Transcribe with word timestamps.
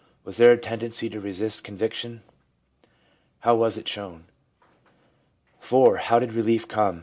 Was 0.23 0.37
there 0.37 0.51
a 0.51 0.57
tendency 0.57 1.09
to 1.09 1.19
resist 1.19 1.63
conviction? 1.63 2.21
How 3.41 3.53
was 3.55 3.77
it 3.77 3.87
shown? 3.87 4.23
1 5.67 5.93
IV. 5.93 5.99
How 6.05 6.17
did 6.17 6.33
relief 6.33 6.67
come? 6.67 6.99